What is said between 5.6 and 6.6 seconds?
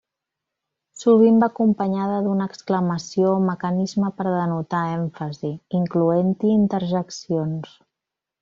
incloent-hi